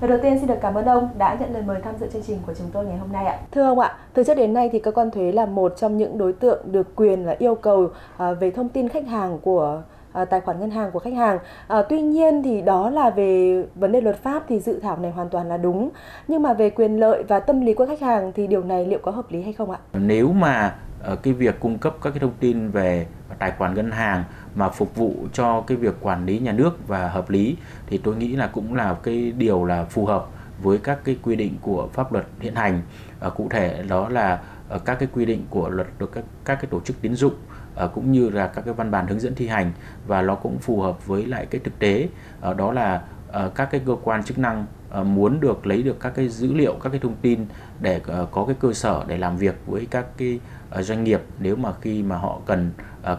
Lời 0.00 0.10
đầu 0.10 0.18
tiên 0.22 0.38
xin 0.38 0.46
được 0.46 0.58
cảm 0.60 0.74
ơn 0.74 0.84
ông 0.84 1.08
đã 1.18 1.36
nhận 1.40 1.52
lời 1.52 1.62
mời 1.66 1.80
tham 1.84 1.94
dự 2.00 2.06
chương 2.12 2.22
trình 2.22 2.38
của 2.46 2.52
chúng 2.58 2.66
tôi 2.72 2.84
ngày 2.86 2.98
hôm 2.98 3.12
nay 3.12 3.26
ạ. 3.26 3.38
Thưa 3.50 3.62
ông 3.62 3.78
ạ, 3.78 3.96
từ 4.14 4.24
trước 4.24 4.34
đến 4.34 4.54
nay 4.54 4.68
thì 4.72 4.78
cơ 4.78 4.90
quan 4.90 5.10
thuế 5.10 5.32
là 5.32 5.46
một 5.46 5.74
trong 5.76 5.96
những 5.96 6.18
đối 6.18 6.32
tượng 6.32 6.58
được 6.72 6.96
quyền 6.96 7.26
là 7.26 7.36
yêu 7.38 7.54
cầu 7.54 7.88
à, 8.16 8.32
về 8.32 8.50
thông 8.50 8.68
tin 8.68 8.88
khách 8.88 9.06
hàng 9.06 9.38
của 9.42 9.82
à, 10.12 10.24
tài 10.24 10.40
khoản 10.40 10.60
ngân 10.60 10.70
hàng 10.70 10.90
của 10.90 10.98
khách 10.98 11.12
hàng. 11.12 11.38
À, 11.68 11.82
tuy 11.82 12.00
nhiên 12.00 12.42
thì 12.42 12.62
đó 12.62 12.90
là 12.90 13.10
về 13.10 13.62
vấn 13.74 13.92
đề 13.92 14.00
luật 14.00 14.16
pháp 14.22 14.42
thì 14.48 14.60
dự 14.60 14.80
thảo 14.80 14.96
này 14.96 15.10
hoàn 15.10 15.28
toàn 15.28 15.48
là 15.48 15.56
đúng. 15.56 15.90
Nhưng 16.28 16.42
mà 16.42 16.52
về 16.52 16.70
quyền 16.70 17.00
lợi 17.00 17.22
và 17.28 17.40
tâm 17.40 17.60
lý 17.60 17.74
của 17.74 17.86
khách 17.86 18.00
hàng 18.00 18.32
thì 18.34 18.46
điều 18.46 18.62
này 18.64 18.86
liệu 18.86 18.98
có 19.02 19.10
hợp 19.10 19.26
lý 19.30 19.42
hay 19.42 19.52
không 19.52 19.70
ạ? 19.70 19.78
Nếu 19.92 20.28
mà 20.32 20.74
Ờ, 21.02 21.16
cái 21.16 21.32
việc 21.34 21.60
cung 21.60 21.78
cấp 21.78 21.96
các 22.02 22.10
cái 22.10 22.20
thông 22.20 22.34
tin 22.40 22.70
về 22.70 23.06
tài 23.38 23.52
khoản 23.58 23.74
ngân 23.74 23.90
hàng 23.90 24.24
mà 24.54 24.68
phục 24.68 24.96
vụ 24.96 25.14
cho 25.32 25.60
cái 25.60 25.76
việc 25.76 25.94
quản 26.00 26.26
lý 26.26 26.38
nhà 26.38 26.52
nước 26.52 26.88
và 26.88 27.08
hợp 27.08 27.30
lý 27.30 27.56
thì 27.86 27.98
tôi 27.98 28.16
nghĩ 28.16 28.36
là 28.36 28.46
cũng 28.46 28.74
là 28.74 28.96
cái 29.02 29.32
điều 29.32 29.64
là 29.64 29.84
phù 29.84 30.06
hợp 30.06 30.26
với 30.62 30.78
các 30.78 30.98
cái 31.04 31.16
quy 31.22 31.36
định 31.36 31.54
của 31.60 31.88
pháp 31.92 32.12
luật 32.12 32.26
hiện 32.40 32.54
hành. 32.54 32.82
À, 33.20 33.28
cụ 33.28 33.48
thể 33.50 33.82
đó 33.88 34.08
là 34.08 34.40
à, 34.68 34.78
các 34.84 34.98
cái 34.98 35.08
quy 35.12 35.24
định 35.24 35.44
của 35.50 35.68
luật 35.68 35.86
được 35.98 36.12
các 36.12 36.24
các 36.44 36.54
cái 36.54 36.66
tổ 36.70 36.80
chức 36.80 37.02
tín 37.02 37.14
dụng 37.14 37.34
à, 37.76 37.86
cũng 37.86 38.12
như 38.12 38.30
là 38.30 38.46
các 38.46 38.64
cái 38.64 38.74
văn 38.74 38.90
bản 38.90 39.06
hướng 39.06 39.20
dẫn 39.20 39.34
thi 39.34 39.48
hành 39.48 39.72
và 40.06 40.22
nó 40.22 40.34
cũng 40.34 40.58
phù 40.58 40.80
hợp 40.80 41.06
với 41.06 41.26
lại 41.26 41.46
cái 41.46 41.60
thực 41.64 41.78
tế. 41.78 42.08
À, 42.40 42.52
đó 42.52 42.72
là 42.72 43.02
à, 43.32 43.48
các 43.54 43.68
cái 43.70 43.80
cơ 43.86 43.96
quan 44.02 44.22
chức 44.24 44.38
năng 44.38 44.66
Ờ, 44.90 45.04
muốn 45.04 45.40
được 45.40 45.66
lấy 45.66 45.82
được 45.82 46.00
các 46.00 46.12
cái 46.14 46.28
dữ 46.28 46.54
liệu 46.54 46.74
các 46.82 46.90
cái 46.90 47.00
thông 47.00 47.14
tin 47.22 47.46
để 47.80 48.00
ờ, 48.06 48.26
có 48.30 48.44
cái 48.44 48.56
cơ 48.60 48.72
sở 48.72 49.04
để 49.06 49.18
làm 49.18 49.36
việc 49.36 49.54
với 49.66 49.86
các 49.90 50.06
cái 50.16 50.40
ờ, 50.70 50.82
doanh 50.82 51.04
nghiệp 51.04 51.20
nếu 51.40 51.56
mà 51.56 51.72
khi 51.80 52.02
mà 52.02 52.16
họ 52.16 52.38
cần 52.46 52.70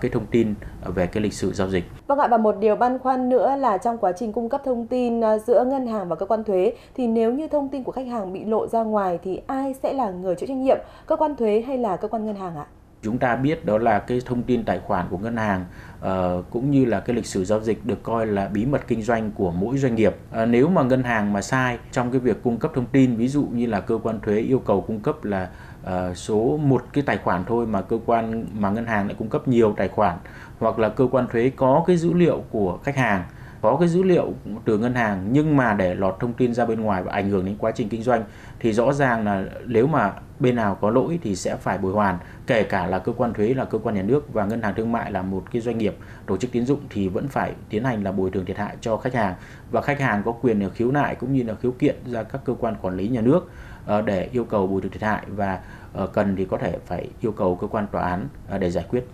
cái 0.01 0.11
thông 0.11 0.25
tin 0.25 0.53
về 0.95 1.07
cái 1.07 1.23
lịch 1.23 1.33
sử 1.33 1.53
giao 1.53 1.69
dịch. 1.69 1.83
Vâng 2.07 2.19
ạ 2.19 2.27
và 2.31 2.37
một 2.37 2.55
điều 2.59 2.75
băn 2.75 2.99
khoăn 2.99 3.29
nữa 3.29 3.55
là 3.55 3.77
trong 3.77 3.97
quá 3.97 4.11
trình 4.11 4.33
cung 4.33 4.49
cấp 4.49 4.61
thông 4.65 4.87
tin 4.87 5.21
giữa 5.47 5.65
ngân 5.65 5.87
hàng 5.87 6.09
và 6.09 6.15
cơ 6.15 6.25
quan 6.25 6.43
thuế 6.43 6.73
thì 6.95 7.07
nếu 7.07 7.33
như 7.33 7.47
thông 7.47 7.69
tin 7.69 7.83
của 7.83 7.91
khách 7.91 8.07
hàng 8.07 8.33
bị 8.33 8.45
lộ 8.45 8.67
ra 8.67 8.83
ngoài 8.83 9.19
thì 9.23 9.41
ai 9.47 9.73
sẽ 9.83 9.93
là 9.93 10.09
người 10.09 10.35
chịu 10.35 10.47
trách 10.47 10.57
nhiệm, 10.57 10.77
cơ 11.05 11.15
quan 11.15 11.35
thuế 11.35 11.63
hay 11.67 11.77
là 11.77 11.95
cơ 11.95 12.07
quan 12.07 12.25
ngân 12.25 12.35
hàng 12.35 12.55
ạ? 12.55 12.65
Chúng 13.01 13.17
ta 13.17 13.35
biết 13.35 13.65
đó 13.65 13.77
là 13.77 13.99
cái 13.99 14.21
thông 14.25 14.43
tin 14.43 14.63
tài 14.63 14.79
khoản 14.79 15.05
của 15.09 15.17
ngân 15.17 15.37
hàng 15.37 15.65
uh, 15.99 16.45
cũng 16.49 16.71
như 16.71 16.85
là 16.85 16.99
cái 16.99 17.15
lịch 17.15 17.25
sử 17.25 17.45
giao 17.45 17.59
dịch 17.61 17.85
được 17.85 18.03
coi 18.03 18.27
là 18.27 18.47
bí 18.47 18.65
mật 18.65 18.87
kinh 18.87 19.01
doanh 19.01 19.31
của 19.31 19.51
mỗi 19.51 19.77
doanh 19.77 19.95
nghiệp. 19.95 20.15
Uh, 20.43 20.47
nếu 20.47 20.69
mà 20.69 20.83
ngân 20.83 21.03
hàng 21.03 21.33
mà 21.33 21.41
sai 21.41 21.77
trong 21.91 22.11
cái 22.11 22.19
việc 22.19 22.43
cung 22.43 22.57
cấp 22.57 22.71
thông 22.75 22.85
tin 22.85 23.15
ví 23.15 23.27
dụ 23.27 23.43
như 23.43 23.65
là 23.65 23.79
cơ 23.79 23.99
quan 24.03 24.19
thuế 24.19 24.39
yêu 24.39 24.59
cầu 24.59 24.81
cung 24.81 24.99
cấp 24.99 25.23
là 25.23 25.49
uh, 25.83 26.17
số 26.17 26.59
một 26.63 26.85
cái 26.93 27.03
tài 27.07 27.17
khoản 27.17 27.43
thôi 27.47 27.67
mà 27.67 27.81
cơ 27.81 27.99
quan 28.05 28.45
mà 28.53 28.69
ngân 28.69 28.85
hàng 28.85 29.05
lại 29.05 29.15
cung 29.19 29.29
cấp 29.29 29.47
nhiều 29.47 29.73
tài 29.77 29.87
khoản 29.87 30.17
hoặc 30.59 30.79
là 30.79 30.89
cơ 30.89 31.07
quan 31.11 31.27
thuế 31.27 31.51
có 31.55 31.83
cái 31.87 31.97
dữ 31.97 32.13
liệu 32.13 32.43
của 32.51 32.79
khách 32.83 32.97
hàng 32.97 33.23
có 33.61 33.77
cái 33.79 33.87
dữ 33.87 34.03
liệu 34.03 34.33
từ 34.65 34.77
ngân 34.77 34.93
hàng 34.93 35.27
nhưng 35.31 35.57
mà 35.57 35.73
để 35.73 35.95
lọt 35.95 36.15
thông 36.19 36.33
tin 36.33 36.53
ra 36.53 36.65
bên 36.65 36.81
ngoài 36.81 37.03
và 37.03 37.11
ảnh 37.11 37.29
hưởng 37.29 37.45
đến 37.45 37.55
quá 37.59 37.71
trình 37.75 37.89
kinh 37.89 38.03
doanh 38.03 38.23
thì 38.59 38.73
rõ 38.73 38.93
ràng 38.93 39.25
là 39.25 39.43
nếu 39.65 39.87
mà 39.87 40.13
bên 40.39 40.55
nào 40.55 40.77
có 40.81 40.89
lỗi 40.89 41.19
thì 41.23 41.35
sẽ 41.35 41.55
phải 41.55 41.77
bồi 41.77 41.93
hoàn, 41.93 42.17
kể 42.47 42.63
cả 42.63 42.87
là 42.87 42.99
cơ 42.99 43.11
quan 43.11 43.33
thuế, 43.33 43.53
là 43.53 43.65
cơ 43.65 43.77
quan 43.77 43.95
nhà 43.95 44.01
nước 44.01 44.33
và 44.33 44.45
ngân 44.45 44.61
hàng 44.61 44.73
thương 44.75 44.91
mại 44.91 45.11
là 45.11 45.21
một 45.21 45.43
cái 45.51 45.61
doanh 45.61 45.77
nghiệp, 45.77 45.95
tổ 46.25 46.37
chức 46.37 46.51
tín 46.51 46.65
dụng 46.65 46.79
thì 46.89 47.07
vẫn 47.07 47.27
phải 47.27 47.53
tiến 47.69 47.83
hành 47.83 48.03
là 48.03 48.11
bồi 48.11 48.31
thường 48.31 48.45
thiệt 48.45 48.57
hại 48.57 48.75
cho 48.81 48.97
khách 48.97 49.13
hàng. 49.13 49.35
Và 49.71 49.81
khách 49.81 49.99
hàng 49.99 50.21
có 50.25 50.31
quyền 50.31 50.69
khiếu 50.69 50.91
nại 50.91 51.15
cũng 51.15 51.33
như 51.33 51.43
là 51.43 51.55
khiếu 51.55 51.71
kiện 51.71 51.95
ra 52.05 52.23
các 52.23 52.41
cơ 52.45 52.53
quan 52.59 52.75
quản 52.81 52.97
lý 52.97 53.07
nhà 53.07 53.21
nước 53.21 53.51
ờ, 53.85 54.01
để 54.01 54.29
yêu 54.31 54.43
cầu 54.43 54.67
bồi 54.67 54.81
thường 54.81 54.91
thiệt 54.91 55.03
hại 55.03 55.23
và 55.27 55.59
ờ, 55.93 56.07
cần 56.07 56.35
thì 56.35 56.45
có 56.45 56.57
thể 56.57 56.77
phải 56.85 57.09
yêu 57.21 57.31
cầu 57.31 57.55
cơ 57.55 57.67
quan 57.67 57.87
tòa 57.91 58.01
án 58.01 58.27
ờ, 58.49 58.57
để 58.57 58.71
giải 58.71 58.85
quyết. 58.89 59.05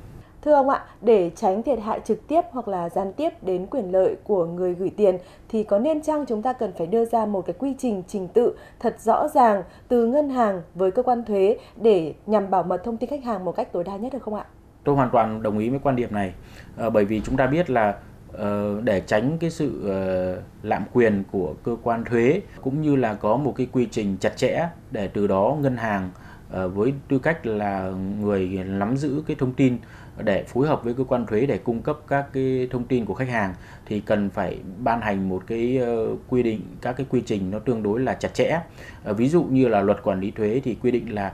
Thưa 0.46 0.54
ông 0.54 0.70
ạ, 0.70 0.84
để 1.02 1.32
tránh 1.36 1.64
thiệt 1.64 1.80
hại 1.80 2.00
trực 2.06 2.28
tiếp 2.28 2.42
hoặc 2.52 2.68
là 2.68 2.90
gián 2.90 3.14
tiếp 3.14 3.30
đến 3.42 3.66
quyền 3.66 3.92
lợi 3.92 4.16
của 4.24 4.46
người 4.46 4.74
gửi 4.74 4.92
tiền 4.98 5.18
thì 5.50 5.64
có 5.64 5.80
nên 5.80 6.02
chăng 6.02 6.26
chúng 6.26 6.42
ta 6.42 6.54
cần 6.54 6.72
phải 6.78 6.88
đưa 6.88 7.06
ra 7.06 7.26
một 7.26 7.46
cái 7.46 7.56
quy 7.60 7.76
trình 7.78 8.04
trình 8.08 8.28
tự 8.28 8.56
thật 8.80 8.96
rõ 9.00 9.28
ràng 9.28 9.64
từ 9.88 10.06
ngân 10.08 10.30
hàng 10.30 10.62
với 10.76 10.92
cơ 10.92 11.04
quan 11.04 11.24
thuế 11.24 11.58
để 11.82 12.14
nhằm 12.26 12.50
bảo 12.50 12.64
mật 12.64 12.84
thông 12.84 12.98
tin 12.98 13.10
khách 13.10 13.24
hàng 13.24 13.46
một 13.46 13.52
cách 13.52 13.72
tối 13.72 13.84
đa 13.84 13.98
nhất 13.98 14.14
được 14.14 14.24
không 14.24 14.34
ạ? 14.34 14.46
Tôi 14.84 14.96
hoàn 14.96 15.10
toàn 15.10 15.44
đồng 15.44 15.58
ý 15.58 15.70
với 15.70 15.80
quan 15.84 15.96
điểm 15.96 16.14
này 16.14 16.34
à, 16.78 16.90
bởi 16.90 17.06
vì 17.06 17.22
chúng 17.22 17.38
ta 17.38 17.48
biết 17.48 17.70
là 17.70 17.96
ờ, 18.34 18.82
để 18.84 19.02
tránh 19.06 19.38
cái 19.40 19.50
sự 19.50 19.90
ờ, 19.90 20.42
lạm 20.64 20.84
quyền 20.94 21.24
của 21.32 21.54
cơ 21.64 21.76
quan 21.84 22.04
thuế 22.06 22.42
cũng 22.62 22.82
như 22.82 22.96
là 22.96 23.14
có 23.14 23.38
một 23.38 23.54
cái 23.58 23.68
quy 23.72 23.88
trình 23.92 24.18
chặt 24.20 24.38
chẽ 24.38 24.70
để 24.92 25.08
từ 25.08 25.28
đó 25.28 25.58
ngân 25.62 25.78
hàng 25.78 26.10
Ờ, 26.56 26.68
với 26.68 26.94
tư 27.08 27.20
cách 27.20 27.46
là 27.46 27.92
người 28.20 28.48
nắm 28.66 28.98
giữ 28.98 29.24
cái 29.28 29.36
thông 29.40 29.54
tin 29.54 29.78
để 30.18 30.44
phối 30.44 30.68
hợp 30.68 30.84
với 30.84 30.94
cơ 30.94 31.04
quan 31.04 31.26
thuế 31.26 31.46
để 31.46 31.58
cung 31.58 31.82
cấp 31.82 32.00
các 32.08 32.26
cái 32.34 32.68
thông 32.72 32.84
tin 32.84 33.06
của 33.06 33.14
khách 33.14 33.30
hàng, 33.30 33.54
thì 33.86 34.00
cần 34.00 34.30
phải 34.30 34.60
ban 34.84 35.02
hành 35.02 35.30
một 35.30 35.44
cái 35.48 35.78
ờ, 35.78 36.08
quy 36.30 36.44
định, 36.44 36.62
các 36.82 36.98
cái 36.98 37.06
quy 37.10 37.22
trình 37.26 37.52
nó 37.52 37.60
tương 37.60 37.84
đối 37.84 38.00
là 38.00 38.14
chặt 38.14 38.34
chẽ. 38.34 38.60
Ờ, 39.04 39.14
ví 39.14 39.30
dụ 39.30 39.44
như 39.44 39.68
là 39.68 39.82
luật 39.82 40.04
quản 40.04 40.20
lý 40.20 40.32
thuế 40.32 40.62
thì 40.64 40.78
quy 40.82 40.92
định 40.92 41.16
là 41.16 41.34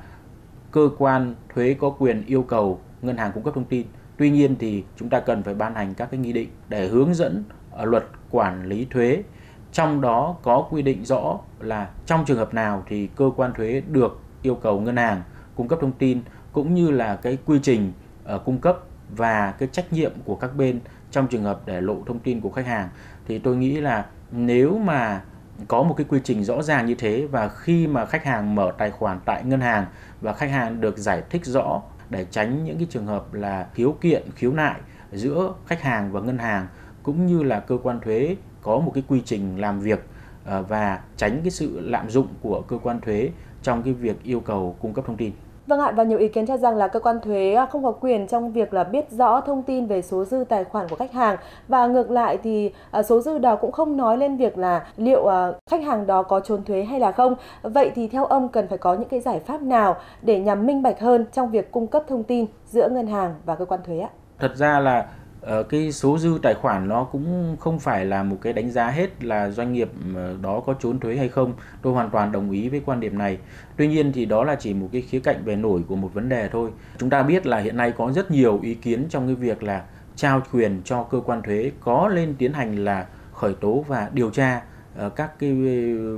cơ 0.71 0.89
quan 0.97 1.35
thuế 1.53 1.75
có 1.79 1.89
quyền 1.89 2.25
yêu 2.25 2.43
cầu 2.43 2.79
ngân 3.01 3.17
hàng 3.17 3.31
cung 3.33 3.43
cấp 3.43 3.53
thông 3.55 3.65
tin. 3.65 3.85
Tuy 4.17 4.29
nhiên 4.29 4.55
thì 4.59 4.83
chúng 4.97 5.09
ta 5.09 5.19
cần 5.19 5.43
phải 5.43 5.53
ban 5.53 5.75
hành 5.75 5.93
các 5.93 6.11
cái 6.11 6.19
nghị 6.19 6.33
định 6.33 6.49
để 6.69 6.87
hướng 6.87 7.13
dẫn 7.13 7.43
luật 7.83 8.05
quản 8.29 8.65
lý 8.65 8.87
thuế. 8.89 9.23
Trong 9.71 10.01
đó 10.01 10.35
có 10.43 10.67
quy 10.69 10.81
định 10.81 11.05
rõ 11.05 11.39
là 11.59 11.89
trong 12.05 12.25
trường 12.25 12.37
hợp 12.37 12.53
nào 12.53 12.83
thì 12.87 13.07
cơ 13.15 13.31
quan 13.35 13.53
thuế 13.53 13.81
được 13.87 14.19
yêu 14.41 14.55
cầu 14.55 14.79
ngân 14.79 14.97
hàng 14.97 15.21
cung 15.55 15.67
cấp 15.67 15.79
thông 15.81 15.91
tin 15.91 16.21
cũng 16.53 16.73
như 16.73 16.91
là 16.91 17.15
cái 17.15 17.37
quy 17.45 17.59
trình 17.63 17.93
uh, 18.35 18.45
cung 18.45 18.57
cấp 18.57 18.77
và 19.09 19.51
cái 19.51 19.69
trách 19.71 19.93
nhiệm 19.93 20.11
của 20.25 20.35
các 20.35 20.55
bên 20.55 20.79
trong 21.11 21.27
trường 21.27 21.43
hợp 21.43 21.61
để 21.65 21.81
lộ 21.81 21.97
thông 22.05 22.19
tin 22.19 22.41
của 22.41 22.49
khách 22.49 22.65
hàng. 22.65 22.89
Thì 23.27 23.39
tôi 23.39 23.55
nghĩ 23.55 23.81
là 23.81 24.05
nếu 24.31 24.77
mà 24.77 25.21
có 25.67 25.83
một 25.83 25.93
cái 25.97 26.05
quy 26.09 26.19
trình 26.23 26.43
rõ 26.43 26.61
ràng 26.61 26.85
như 26.85 26.95
thế 26.95 27.27
và 27.31 27.49
khi 27.49 27.87
mà 27.87 28.05
khách 28.05 28.25
hàng 28.25 28.55
mở 28.55 28.71
tài 28.77 28.91
khoản 28.91 29.19
tại 29.25 29.43
ngân 29.43 29.61
hàng 29.61 29.85
và 30.21 30.33
khách 30.33 30.51
hàng 30.51 30.81
được 30.81 30.97
giải 30.97 31.23
thích 31.29 31.45
rõ 31.45 31.81
để 32.09 32.25
tránh 32.31 32.65
những 32.65 32.77
cái 32.77 32.87
trường 32.89 33.05
hợp 33.05 33.33
là 33.33 33.67
khiếu 33.73 33.95
kiện 34.01 34.23
khiếu 34.35 34.53
nại 34.53 34.79
giữa 35.11 35.53
khách 35.67 35.81
hàng 35.81 36.11
và 36.11 36.19
ngân 36.21 36.37
hàng 36.37 36.67
cũng 37.03 37.25
như 37.25 37.43
là 37.43 37.59
cơ 37.59 37.77
quan 37.83 37.99
thuế 37.99 38.35
có 38.61 38.79
một 38.79 38.91
cái 38.93 39.03
quy 39.07 39.21
trình 39.25 39.61
làm 39.61 39.79
việc 39.79 40.05
ờ, 40.45 40.63
và 40.63 40.99
tránh 41.17 41.39
cái 41.43 41.51
sự 41.51 41.79
lạm 41.79 42.09
dụng 42.09 42.27
của 42.41 42.61
cơ 42.61 42.77
quan 42.77 43.01
thuế 43.01 43.29
trong 43.63 43.83
cái 43.83 43.93
việc 43.93 44.23
yêu 44.23 44.39
cầu 44.39 44.75
cung 44.81 44.93
cấp 44.93 45.05
thông 45.07 45.17
tin. 45.17 45.31
Vâng 45.67 45.79
ạ, 45.79 45.91
và 45.91 46.03
nhiều 46.03 46.19
ý 46.19 46.27
kiến 46.27 46.45
cho 46.45 46.57
rằng 46.57 46.75
là 46.75 46.87
cơ 46.87 46.99
quan 46.99 47.19
thuế 47.19 47.57
không 47.71 47.83
có 47.83 47.91
quyền 47.91 48.27
trong 48.27 48.51
việc 48.51 48.73
là 48.73 48.83
biết 48.83 49.11
rõ 49.11 49.41
thông 49.41 49.63
tin 49.63 49.87
về 49.87 50.01
số 50.01 50.25
dư 50.25 50.43
tài 50.49 50.63
khoản 50.63 50.87
của 50.89 50.95
khách 50.95 51.11
hàng 51.11 51.37
và 51.67 51.87
ngược 51.87 52.11
lại 52.11 52.37
thì 52.43 52.71
à, 52.91 53.03
số 53.03 53.21
dư 53.21 53.37
đó 53.37 53.55
cũng 53.55 53.71
không 53.71 53.97
nói 53.97 54.17
lên 54.17 54.37
việc 54.37 54.57
là 54.57 54.87
liệu 54.97 55.27
à, 55.27 55.51
khách 55.69 55.83
hàng 55.83 56.07
đó 56.07 56.23
có 56.23 56.39
trốn 56.39 56.63
thuế 56.63 56.83
hay 56.83 56.99
là 56.99 57.11
không. 57.11 57.35
Vậy 57.61 57.91
thì 57.95 58.07
theo 58.07 58.25
ông 58.25 58.49
cần 58.49 58.67
phải 58.67 58.77
có 58.77 58.93
những 58.93 59.09
cái 59.09 59.19
giải 59.19 59.39
pháp 59.39 59.61
nào 59.61 59.95
để 60.21 60.39
nhằm 60.39 60.65
minh 60.65 60.83
bạch 60.83 60.99
hơn 60.99 61.25
trong 61.33 61.51
việc 61.51 61.71
cung 61.71 61.87
cấp 61.87 62.03
thông 62.07 62.23
tin 62.23 62.45
giữa 62.65 62.89
ngân 62.89 63.07
hàng 63.07 63.35
và 63.45 63.55
cơ 63.55 63.65
quan 63.65 63.79
thuế 63.85 63.99
ạ? 63.99 64.09
Thật 64.39 64.55
ra 64.55 64.79
là 64.79 65.05
Ờ, 65.41 65.63
cái 65.63 65.91
số 65.91 66.17
dư 66.17 66.39
tài 66.41 66.53
khoản 66.53 66.87
nó 66.87 67.03
cũng 67.03 67.57
không 67.59 67.79
phải 67.79 68.05
là 68.05 68.23
một 68.23 68.37
cái 68.41 68.53
đánh 68.53 68.71
giá 68.71 68.89
hết 68.89 69.23
là 69.23 69.49
doanh 69.49 69.73
nghiệp 69.73 69.89
ờ, 70.15 70.35
đó 70.41 70.59
có 70.65 70.73
trốn 70.73 70.99
thuế 70.99 71.15
hay 71.15 71.29
không. 71.29 71.53
Tôi 71.81 71.93
hoàn 71.93 72.09
toàn 72.09 72.31
đồng 72.31 72.51
ý 72.51 72.69
với 72.69 72.81
quan 72.85 72.99
điểm 72.99 73.17
này. 73.17 73.37
Tuy 73.77 73.87
nhiên 73.87 74.11
thì 74.11 74.25
đó 74.25 74.43
là 74.43 74.55
chỉ 74.55 74.73
một 74.73 74.89
cái 74.91 75.01
khía 75.01 75.19
cạnh 75.19 75.41
về 75.45 75.55
nổi 75.55 75.81
của 75.87 75.95
một 75.95 76.13
vấn 76.13 76.29
đề 76.29 76.49
thôi. 76.51 76.69
Chúng 76.97 77.09
ta 77.09 77.23
biết 77.23 77.45
là 77.45 77.57
hiện 77.57 77.77
nay 77.77 77.93
có 77.97 78.11
rất 78.11 78.31
nhiều 78.31 78.59
ý 78.63 78.73
kiến 78.73 79.05
trong 79.09 79.27
cái 79.27 79.35
việc 79.35 79.63
là 79.63 79.83
trao 80.15 80.41
quyền 80.53 80.81
cho 80.85 81.03
cơ 81.03 81.19
quan 81.25 81.41
thuế 81.41 81.71
có 81.79 82.07
lên 82.07 82.35
tiến 82.37 82.53
hành 82.53 82.75
là 82.75 83.05
khởi 83.33 83.53
tố 83.53 83.85
và 83.87 84.09
điều 84.13 84.29
tra 84.29 84.61
ờ, 84.95 85.09
các 85.09 85.39
cái 85.39 85.53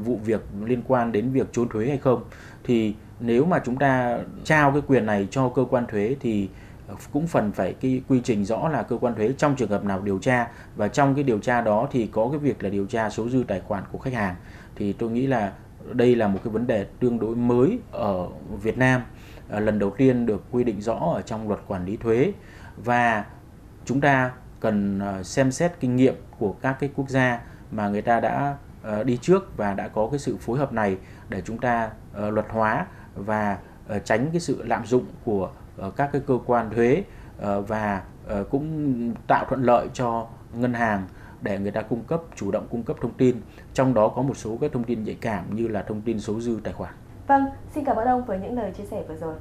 vụ 0.03 0.19
việc 0.25 0.41
liên 0.65 0.81
quan 0.87 1.11
đến 1.11 1.31
việc 1.31 1.47
trốn 1.51 1.69
thuế 1.69 1.87
hay 1.87 1.97
không. 1.97 2.23
Thì 2.63 2.95
nếu 3.19 3.45
mà 3.45 3.61
chúng 3.65 3.75
ta 3.75 4.19
trao 4.43 4.71
cái 4.71 4.81
quyền 4.87 5.05
này 5.05 5.27
cho 5.31 5.49
cơ 5.49 5.65
quan 5.69 5.85
thuế 5.87 6.15
thì 6.19 6.49
cũng 7.11 7.27
phần 7.27 7.51
phải 7.51 7.73
cái 7.73 8.01
quy 8.07 8.21
trình 8.23 8.45
rõ 8.45 8.69
là 8.69 8.83
cơ 8.83 8.97
quan 8.97 9.15
thuế 9.15 9.33
trong 9.37 9.55
trường 9.55 9.69
hợp 9.69 9.85
nào 9.85 10.01
điều 10.01 10.19
tra. 10.19 10.47
Và 10.75 10.87
trong 10.87 11.15
cái 11.15 11.23
điều 11.23 11.39
tra 11.39 11.61
đó 11.61 11.87
thì 11.91 12.07
có 12.07 12.29
cái 12.31 12.39
việc 12.39 12.63
là 12.63 12.69
điều 12.69 12.85
tra 12.85 13.09
số 13.09 13.29
dư 13.29 13.43
tài 13.47 13.59
khoản 13.59 13.83
của 13.91 13.97
khách 13.97 14.13
hàng. 14.13 14.35
Thì 14.75 14.93
tôi 14.93 15.11
nghĩ 15.11 15.27
là 15.27 15.53
đây 15.91 16.15
là 16.15 16.27
một 16.27 16.39
cái 16.43 16.53
vấn 16.53 16.67
đề 16.67 16.85
tương 16.99 17.19
đối 17.19 17.35
mới 17.35 17.79
ở 17.91 18.27
Việt 18.61 18.77
Nam. 18.77 19.01
Ờ, 19.49 19.59
lần 19.59 19.79
đầu 19.79 19.89
tiên 19.89 20.25
được 20.25 20.43
quy 20.51 20.63
định 20.63 20.81
rõ 20.81 21.11
ở 21.15 21.21
trong 21.21 21.47
luật 21.47 21.59
quản 21.67 21.85
lý 21.85 21.97
thuế. 21.97 22.31
Và 22.77 23.25
chúng 23.85 24.01
ta 24.01 24.31
cần 24.59 24.99
ờ, 24.99 25.23
xem 25.23 25.51
xét 25.51 25.71
kinh 25.79 25.95
nghiệm 25.95 26.15
của 26.39 26.53
các 26.61 26.77
cái 26.79 26.89
quốc 26.95 27.09
gia 27.09 27.41
mà 27.71 27.89
người 27.89 28.01
ta 28.01 28.19
đã 28.19 28.57
ờ, 28.83 29.03
đi 29.03 29.17
trước 29.21 29.57
và 29.57 29.73
đã 29.73 29.87
có 29.87 30.07
cái 30.11 30.19
sự 30.19 30.37
phối 30.37 30.57
hợp 30.57 30.73
này 30.73 30.97
để 31.29 31.41
chúng 31.45 31.57
ta 31.57 31.89
luật 32.13 32.45
hóa 32.49 32.85
và 33.15 33.57
tránh 34.03 34.29
cái 34.31 34.39
sự 34.39 34.63
lạm 34.63 34.85
dụng 34.85 35.05
của 35.23 35.49
Ờ, 35.77 35.91
các 35.95 36.09
cái 36.11 36.21
cơ 36.27 36.39
quan 36.45 36.69
thuế 36.69 37.03
ờ, 37.37 37.61
và 37.61 38.03
ờ, 38.27 38.43
cũng 38.43 39.13
tạo 39.27 39.45
thuận 39.49 39.63
lợi 39.63 39.87
cho 39.93 40.27
ngân 40.53 40.73
hàng 40.73 41.07
để 41.41 41.59
người 41.59 41.71
ta 41.71 41.81
cung 41.81 42.03
cấp 42.03 42.21
chủ 42.35 42.51
động 42.51 42.67
cung 42.69 42.83
cấp 42.83 42.97
thông 43.01 43.13
tin 43.13 43.35
trong 43.73 43.93
đó 43.93 44.07
có 44.07 44.21
một 44.21 44.37
số 44.37 44.57
các 44.61 44.71
thông 44.71 44.83
tin 44.83 45.03
nhạy 45.03 45.17
cảm 45.21 45.55
như 45.55 45.67
là 45.67 45.81
thông 45.81 46.01
tin 46.01 46.19
số 46.19 46.39
dư 46.39 46.59
tài 46.63 46.73
khoản. 46.73 46.93
Vâng, 47.27 47.45
xin 47.71 47.85
cảm 47.85 47.95
ơn 47.95 48.07
ông 48.07 48.25
với 48.25 48.39
những 48.39 48.55
lời 48.55 48.71
chia 48.71 48.85
sẻ 48.85 49.03
vừa 49.07 49.15
rồi. 49.15 49.35